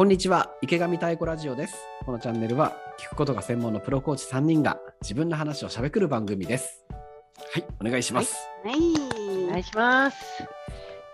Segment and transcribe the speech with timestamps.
[0.00, 0.50] こんにちは。
[0.62, 1.74] 池上太鼓ラジオです。
[2.06, 6.86] このチャンネルは聞くことが専門のプロコーチ3人が自分の話をしゃべくる番組です。
[7.52, 8.34] はいお願いします。
[8.64, 8.76] はい、
[9.44, 10.16] お願いします。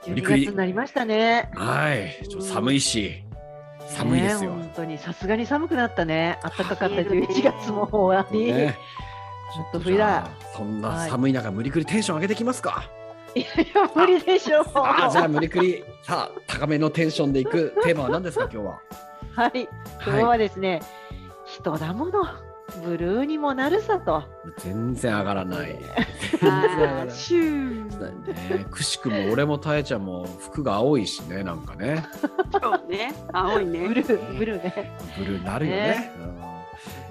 [0.05, 0.41] 12無理くり。
[0.43, 1.51] 月になりましたね。
[1.57, 2.17] はい。
[2.29, 3.25] ちょっと寒いし
[3.89, 4.99] 寒いですよ、ね本当に。
[4.99, 6.39] さすがに寒くなったね。
[6.45, 8.53] 暖かかった冷えるね11月も終わり。
[8.53, 8.79] ね。
[9.53, 10.31] ちょっと冬だ。
[10.57, 12.89] そんな寒い中、無理くりテンション上げてききますか
[13.37, 14.65] いやいや無理でしょう。
[14.75, 18.81] あーじゃあ無理くりさあ高めのテンションでいくテーマは何ですか今日は？
[19.35, 19.69] はい。
[20.05, 20.81] 今日はですね、
[21.45, 22.25] 人だもの。
[22.83, 24.25] ブルーにもなるさと。
[24.59, 25.79] 全然上がらない
[26.41, 28.59] 全然上がらないシュー。
[28.59, 32.05] ね、くしくも俺もたえちゃんも服が青いしねなんかね
[32.53, 33.89] そうね、青いブね。
[33.95, 34.99] ルー、ブルーね。
[35.17, 36.13] ブルーなるよねね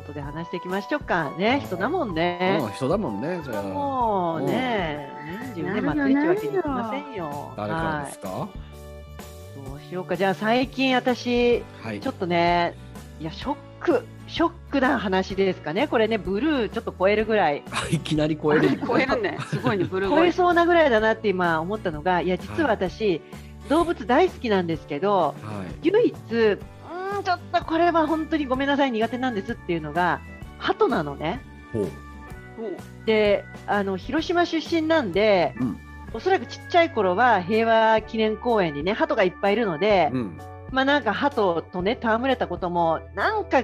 [0.06, 1.62] ことで話していきましょうかね。
[1.66, 2.72] 人だもんうんねうん。
[2.72, 5.10] 人だもんねじゃあもうね、
[5.56, 7.54] 年中ね、祭りってわけにいきませんよ。
[7.58, 8.30] 誰からはいですか？
[8.30, 10.16] どうしようか。
[10.16, 12.76] じゃあ最近私、はいちょっとね、
[13.20, 15.88] いや、ショック、ショックな話ですかね。
[15.88, 19.38] これね、ブルーちょっと超えるぐらい、 いきなり超える 超えるね。
[19.50, 20.32] すごいね、ブルー超え。
[20.32, 23.22] そうなぐらいだなって今思ったのが、いや、実は私、
[23.70, 26.16] 動物大好きなんですけど、はい唯一、
[27.20, 30.22] ん、ちょっとこれは本当にごめんなさい、苦手なんですっていうのが、
[30.58, 31.42] 鳩なのね。
[31.74, 31.88] ほう。
[33.06, 35.80] で、あの、広島出身なんで、うん。
[36.14, 40.38] おそらくちっちゃい頃は平和記念公園にね、鳩がいっぱいいるので、うん。
[40.72, 43.64] まあなんか鳩とね、戯れたことも、なんか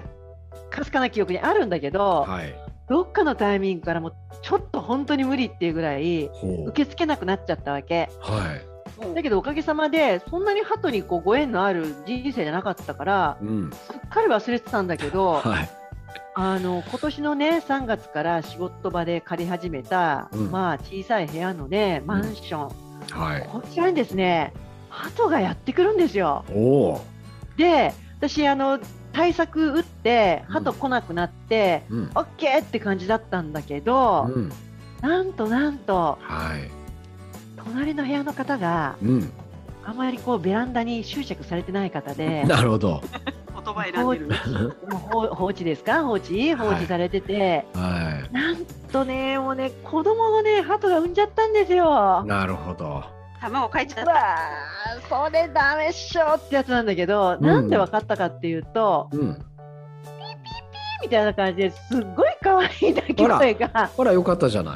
[0.70, 2.54] かすかな記憶にあるんだけど、はい。
[2.90, 8.10] どっかのタイミングからもうちょっと本当に無理っていうぐらい、受け付けなくなっちゃったわけ。
[8.20, 8.71] はい
[9.14, 13.72] だけどおかげさまで、そんなに鳩にこうご縁のある人生じゃなかったから、うん。
[13.72, 15.70] すっかり忘れてたんだけど、はい。
[16.34, 20.52] あの今年のね、3月から仕事場で借り始めた、うん。
[20.52, 23.50] まあ小さい部屋のね、マンション、はい。
[23.52, 24.54] こちらにですね、
[24.90, 26.46] 鳩がやってくるんですよ。
[27.58, 28.80] で、私、あの
[29.14, 30.54] 対策打って、うん。
[30.54, 32.12] 鳩来なくなって、うん。
[32.16, 34.52] オッケーって感じだったんだけど、うん。
[35.02, 36.81] なんとなんと、はい
[37.64, 39.32] 隣の部屋の方がうん
[39.84, 43.02] あまりこうベランダに執着されてない方で、 なるほど
[43.66, 44.36] 言葉選んでるね。
[44.90, 48.58] もう放放置ですか、放置、放置されてて、はなん
[48.92, 52.28] とね、もうね、子供をね、鳩が産んじゃったんですよい。
[52.28, 53.04] なるほど
[53.40, 54.14] 卵書いちゃっうた。
[54.14, 59.46] わーそれダメっしょってやつなんだけど、うんなんで分かったかっていうと、うん
[61.02, 64.76] みたいな感じですっごい可愛い鳴き声が、ほらよかったじゃな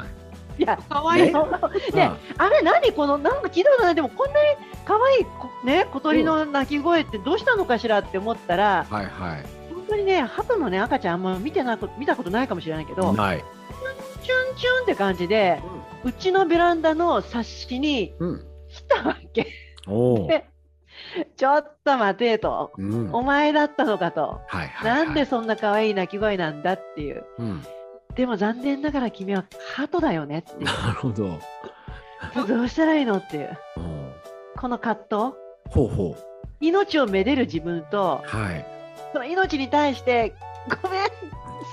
[0.58, 1.22] いや、可愛い。
[1.24, 1.32] ね。
[1.32, 1.50] そん。
[1.50, 2.92] なね、あれ何？
[2.92, 9.44] このなんか聞いたことないでもこんなに可愛いこね小鳥の鳴き声ってどうしたのかしらって思ったら、はいはい。
[9.74, 13.44] 本当にね鳩のね赤ちゃんあんま見てなく見たことないかもしれないけど、ない。
[14.22, 15.60] チュンチュンって感じで、
[16.02, 18.44] うちのベランダの冊子にうん。
[18.68, 19.46] 来たわけ。
[19.86, 20.28] お
[21.36, 23.14] ちょっと待てと、うん。
[23.14, 25.04] お前だったのかと、はいはいはい。
[25.04, 27.24] なんでそんな可愛い鳴き声なんだっていう。
[28.16, 29.44] うんでも残念ながら君は
[29.74, 30.64] 鳩だよねっていう。
[30.64, 31.38] なるほど
[32.46, 33.58] どうしたらいいのっていう。
[33.76, 34.12] うん
[34.56, 35.14] この葛藤。
[35.68, 36.22] ほうほう
[36.60, 38.64] 命をめでる自分と、はい
[39.12, 40.34] その命に対して、
[40.82, 41.08] ごめん、好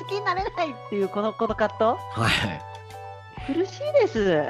[0.10, 4.44] きになれないっていうこのこの葛はい藤、苦しいです。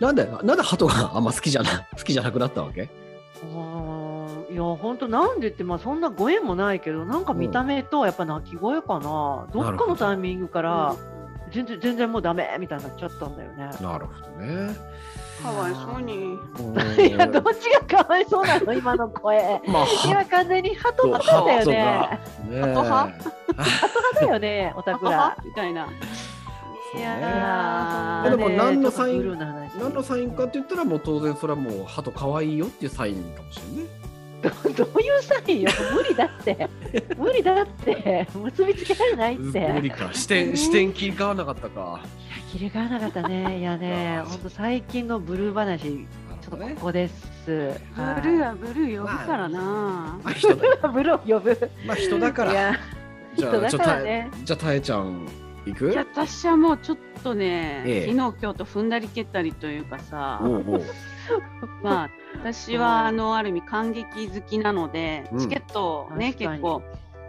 [0.00, 2.88] なんでなんで鳩があんま好きじゃな好きじゃなくなったわけ？
[3.42, 10.94] うーんいや、本当、なんでって、まあ、そんなご縁もないけど、なんか見た目とやっぱ鳴き声かな、どっかのタイミングから、
[11.50, 13.70] 全然全然もうダメみたいになっちゃったんだよね。
[13.80, 14.74] なるほどね
[15.42, 16.36] かわいそうに。
[17.08, 19.60] いや、どっちがかわいそうなの、今の声。
[19.66, 22.20] まあ今完全に鳩の声だよね。
[22.44, 23.12] ねえ鳩派？
[23.56, 25.36] 鳩だよね、おたくら。
[25.44, 25.88] みたいな。
[26.96, 28.30] いややー。
[28.30, 34.10] でも何のサイン何のサインかって言ったらもう当然それはもう鳩可愛いよっていうサインかもしれないね。
[34.42, 34.48] ど
[34.84, 35.70] どういうサインよ？
[35.94, 36.68] 無理だって。
[37.16, 38.26] 無理だって。
[38.34, 39.68] 結びつけられないって。
[39.72, 40.08] 無理か。
[40.12, 42.00] 視点視点切り替わらなかったか。
[42.50, 43.58] 切り替わらなかったね。
[43.60, 47.30] いやねほんと最近のブルー話ちょっとここです。
[47.46, 49.60] ブルーはブルー呼ぶからな。
[49.60, 51.70] まあ人だブルーを呼ぶ。
[51.86, 52.52] まあ人だから。
[52.52, 52.76] いや
[53.36, 55.28] じゃ人だあちょっとからねじゃあたえちゃん
[55.66, 55.90] 行く？
[55.90, 58.12] いや私はもうちょっとね、ええ。
[58.12, 60.82] 昨日今日と踏んだり蹴ったりというかさ、おうおう。
[61.82, 65.38] まあ私はあのある意味感激好きなので、うん。
[65.38, 66.82] チケットをね結構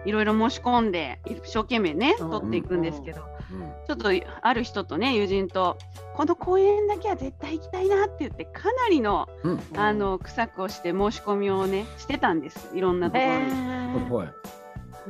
[0.06, 2.30] いろいろ申し込んで一生懸命ねうん。
[2.32, 3.72] 取っていくんですけど、うん。
[3.88, 4.10] ちょっと
[4.42, 5.78] ある人とね友人と
[6.16, 9.60] この公園だけは絶対行きたいなって言ってかなりのうん。
[9.76, 12.72] あの苦策をして申し込みをねしてたんです。
[12.74, 13.32] いろんなところに。
[13.32, 14.28] えほいほい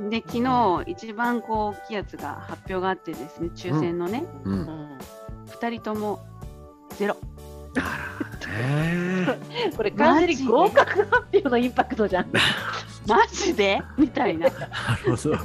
[0.09, 4.59] で昨日一番こう大きいやつが発表があってですね抽選のね、うーうん。
[4.61, 4.97] ん
[5.47, 6.23] 2人とも
[6.97, 7.17] ゼロ。
[9.77, 12.27] これ完全に合格発表のインパクトじゃん。
[13.07, 13.81] マジで？
[13.97, 14.49] みたいな。
[14.49, 14.55] な
[15.05, 15.37] るほど。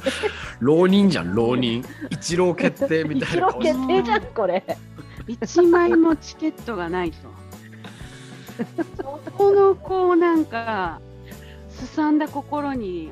[0.59, 1.83] 浪人じゃん浪人。
[2.09, 3.47] 一浪決定みたいな。
[3.47, 4.63] 一郎決定じゃんこれ。
[5.27, 7.17] 一枚もチケットがないと。
[8.97, 9.03] そ
[9.37, 10.99] このこうなんか
[11.77, 13.11] すさんだ心に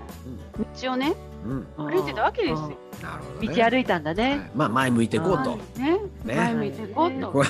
[0.81, 1.15] 道をね
[1.45, 1.91] うん。
[1.91, 2.71] 歩いてたわけですよ。
[3.01, 4.29] なるほど、ね、道歩いたんだね。
[4.31, 4.51] はい。
[4.55, 5.57] まあ前向いていこうと。
[5.79, 5.99] ね。
[6.23, 6.35] ね。
[6.35, 7.31] 前向いていこうと。
[7.31, 7.43] こ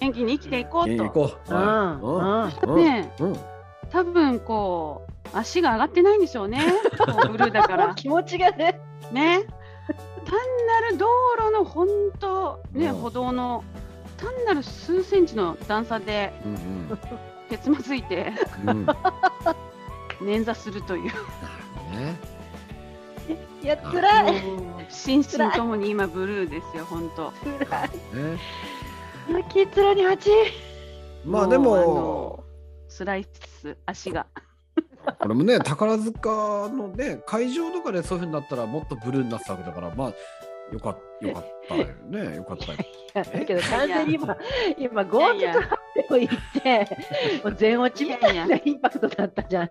[0.00, 1.10] 元気に生きていこうと。
[1.10, 1.54] こう。
[1.54, 2.00] うん。
[2.00, 2.66] はい。
[2.66, 2.76] うん。
[2.76, 3.14] ね。
[3.20, 3.32] うん。
[3.32, 3.38] うん
[3.88, 6.60] 多分こう足が上がってないんでしょうね。
[7.30, 7.94] ブルーだから。
[7.94, 8.80] 気持ちがね。
[9.12, 9.46] ね。
[10.24, 10.34] 単
[10.66, 11.06] なる道
[11.38, 11.86] 路の本
[12.18, 12.94] 当ね、うん。
[12.96, 13.62] 歩道の
[14.16, 16.98] 単なる数センチの段差でうん
[17.48, 18.32] けつまずいて。
[18.66, 18.86] うん
[20.20, 22.16] 捻挫するというね
[23.62, 24.42] いや辛い。
[24.88, 27.32] 心身ともに今ブルーですよ本当。
[27.42, 27.90] 辛い。
[28.14, 28.38] ね
[29.28, 30.30] 泣に蜂。
[31.24, 32.44] まあでもうあの
[32.88, 33.26] スライ
[33.60, 34.26] ス足が。
[35.18, 40.12] これもね宝塚のね会場とかでそういうふうになったらもっとブルーになってたわけだからまあ
[40.72, 42.78] よかよかったよねよかったよ。
[43.14, 44.36] だけど完全に今
[44.78, 45.62] 今ゴーいやいや
[46.02, 46.98] ッと発表行って
[47.44, 49.70] もう全落ちみたいなインパクトだったじゃん。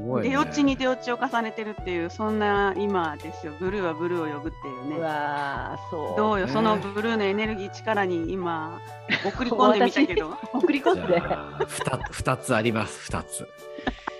[0.00, 5.00] もうね出落ちに出落ちを重ねてるっていうそんな今ですよブルーはブルーを呼ぶっていううね。
[5.00, 6.16] わーそう。
[6.16, 8.80] どうよ、ねそのブルーのエネルギー力に今
[9.24, 10.30] 送り込んでみたけど。
[10.30, 11.20] じ 送り込んで。
[11.20, 13.48] ゃあふた二つあります二つ。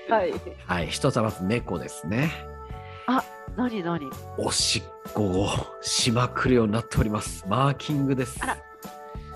[0.08, 0.32] はい。
[0.67, 2.31] はい一つはまず猫ですね。
[3.58, 4.08] 何何？
[4.37, 5.49] おしっこを
[5.81, 7.44] しまくるようになっております。
[7.49, 8.38] マーキングです。
[8.40, 8.58] あら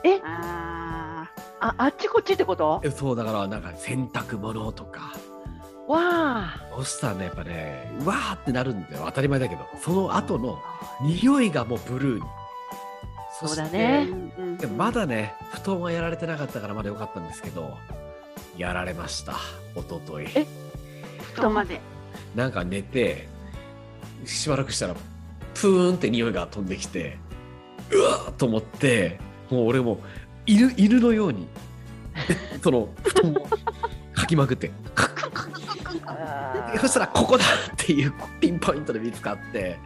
[0.04, 0.20] え？
[0.22, 0.81] あ
[1.64, 2.80] ああっちこっちってこと？
[2.84, 5.14] えそうだからなんか洗濯物とか。
[5.86, 6.66] わあ。
[6.76, 10.58] そしたらねやっぱねうわーってなるんだよ当たり前だけどその後の
[11.02, 12.22] 匂いがもうブルーに。
[13.40, 17.76] そうだねーうんでまだね布団はやられてなかったからまだ良かったんですけど
[18.56, 19.32] やられました
[19.74, 20.46] 一昨日え？
[21.34, 21.80] 布団まで。
[22.34, 23.28] なんか寝て
[24.24, 24.94] しばらくしたら
[25.54, 27.18] プーンって匂いが飛んできて
[27.90, 29.18] うわーと思って
[29.50, 29.98] もう俺も
[30.46, 31.46] 犬犬のように
[32.62, 33.46] その布団を
[34.14, 34.70] かきまくって。
[36.04, 39.78] あそしたらここだっていうピンポイントで見つかって。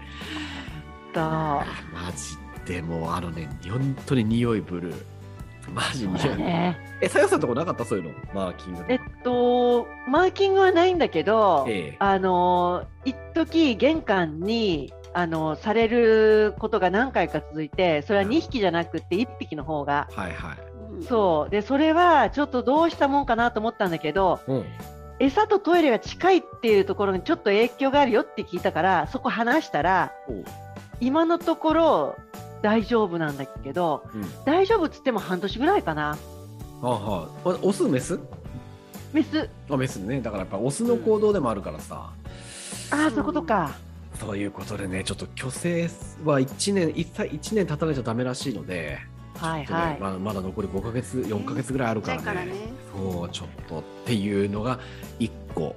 [1.12, 1.22] だ。
[1.92, 4.96] マジでもうあのね本当に匂いブルー
[5.72, 6.78] マジ匂い、だね。
[7.00, 7.84] えさよさんとこなかった？
[7.84, 8.10] そういうの？
[8.32, 11.96] マーキングえっとマーキングはないんだけど、ええ。
[11.98, 20.08] あの一時玄関にあのされることが何回か続いて、それは2匹じゃなくて1匹の方が。
[20.12, 21.04] はいはい。
[21.08, 21.50] そう。
[21.50, 24.64] でそれはちょっとどうしたもんかなと思ったんだけどうん。
[25.18, 30.12] 餌とトイレが近いっていうところにちょっと影響があるよって聞いたからそこ話したら
[31.00, 32.16] 今のところ
[32.60, 34.44] 大丈夫なんだけどうん。
[34.44, 36.02] 大丈夫っつっても半年ぐらいかな。
[36.10, 36.18] は
[36.82, 37.28] あは。
[37.46, 38.18] あ、おオスメス？
[39.14, 39.48] メス。
[39.70, 40.20] あメスね。
[40.20, 42.10] だからやっぱオスの行動でもあるからさ、
[42.90, 43.74] ああそういうことか
[44.18, 45.90] そういうことでねちょっと虚勢
[46.24, 48.98] は1年一歳1年経たないとダメらしいので、
[49.38, 50.00] はいはい。
[50.00, 52.52] まだまだ残り5ヶ月4ヶ月ぐらいあるからね,、だからね。
[52.94, 54.78] そうちょっとっていうのが
[55.18, 55.76] 1個。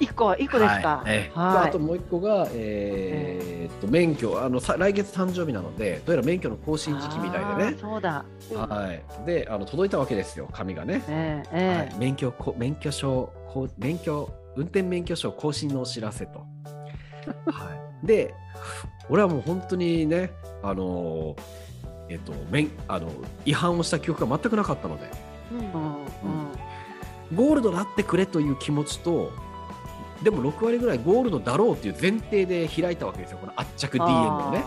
[0.00, 1.02] 1個1個ですか。
[1.04, 1.12] はい。
[1.12, 1.38] ええ。
[1.38, 1.68] はい。
[1.68, 4.40] あともう1個が、えーっと免許。
[4.42, 8.24] あのさ来月誕生日なのでどうやら免許の更新時期みたいであねーそうだ。
[8.54, 11.76] はい、であの届いたわけですよ紙がね、えええ。
[11.76, 16.44] はい、免許こ免許証こう免許運転免許証更新のお知らせと。
[17.46, 18.34] はい、で
[19.08, 21.36] 俺はもう本当にねあの
[22.08, 23.10] えっと免あの
[23.44, 25.10] 違反をした記憶が全くなかったので。
[25.52, 26.70] うん。
[27.34, 29.32] ゴールドだってくれという気持ちと
[30.22, 34.64] でも6割ぐらいゴールドだろうっていう前提で開いたわけですよこの圧着 DN をね。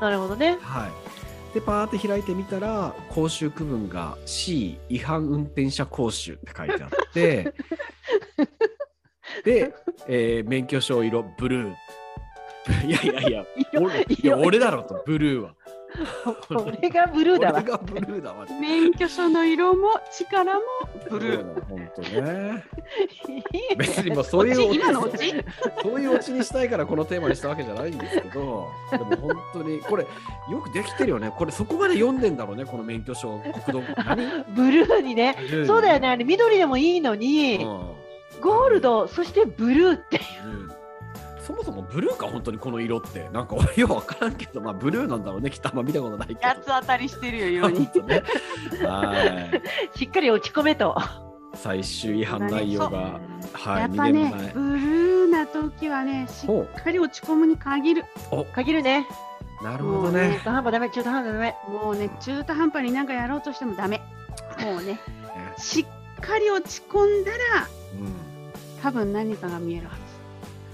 [0.00, 0.58] なるほどね。
[0.60, 7.54] はい、でパーって開いてみたら講習区分が C 違反運転者講習って書いてあって。
[9.44, 9.72] で、
[10.08, 11.74] えー免許証色ブルー
[12.86, 15.54] いやいやいや色俺いや俺だろとブルーは。
[16.50, 17.60] 俺がブルーだわ。
[17.60, 18.46] 俺がブルーだわ。
[18.60, 20.60] 免許証の色も力も。
[21.08, 21.64] ブルー。
[21.66, 22.64] 本当ね。
[23.76, 25.34] 別にもうそういうオチ今のオチ
[25.82, 30.06] そういうオチにしたいからこのテーマにしたわけじゃないんですけどでも本当にこれ
[30.50, 31.32] よくできてるよね。
[31.36, 34.44] これそこまで読んでんだろうねこの免許証国土何？
[34.54, 35.36] ブルーにね。
[35.66, 36.08] そうだよね。
[36.08, 37.80] あれ緑でもいいのに、うん。
[38.40, 40.70] ゴールドそしてブルーってうん
[41.48, 43.30] そもそもブルーか本当にこの色って。
[43.32, 46.40] なんか俺 よく分からんけどまあブルーなんだろうねきっとあんま見たことないけど。
[46.42, 47.80] 八つ当たりしてるよ色に。
[48.06, 48.22] ね
[48.86, 49.14] は
[49.94, 49.98] い。
[49.98, 50.94] しっかり落ち込めと。
[51.54, 53.18] 最終違反内容が
[53.54, 58.04] はいやっぱねブルーな時はねしほっかり落ち込むに限る。
[58.54, 59.08] 限るね。
[59.62, 60.34] うなるほどね。
[60.34, 61.56] 中途半端ダメ中途半端ダメ。
[61.82, 64.02] もうね中途半端になんかやろうとしてもダメ。
[64.62, 65.00] もうね ね。
[65.56, 68.12] しっかり落ち込んだらうん。
[68.82, 69.92] 多分何かが見えるは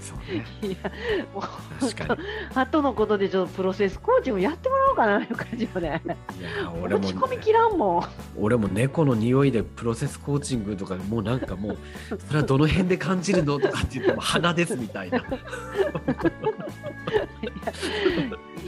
[0.05, 0.45] そうね。
[0.61, 0.91] いや
[1.33, 1.43] もう
[1.79, 2.21] 確かに。
[2.53, 6.01] 後のことでちょっとプロセスコーチもやってもらおうかないう感じよね。
[6.05, 6.09] い
[6.43, 8.03] や俺も落ち込みきらんもん。
[8.37, 11.77] 俺も猫の匂いでプロセスコーチングとかもうなんかもう
[12.27, 15.17] それはどの辺で感じるのとかって言っても鼻ですみたいな。
[15.17, 15.21] い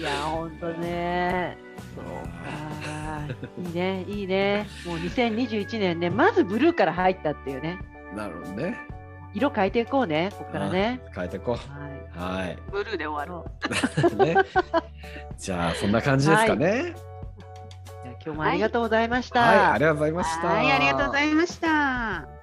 [0.02, 1.58] や本当ね。
[1.96, 2.48] そうか。
[3.58, 4.68] いいねいいね。
[4.86, 7.80] もう2021年ねまずブルーから入ったっていうね。
[8.16, 8.97] なるほどね。
[9.34, 11.02] 色変えていこうねここからね。
[11.14, 11.62] 変えていこはい。
[11.62, 12.20] う。
[12.20, 12.56] はい。
[12.56, 12.62] ず。
[12.72, 13.44] ブルーで終わ
[14.10, 14.16] る。
[14.18, 14.36] ね、
[15.38, 16.96] じゃあそんな感じですかね。
[16.96, 19.42] じゃあ今日もありがとうございました。
[19.42, 20.48] はい、ありがとうございました。
[20.48, 22.37] はい、ありがとうございました。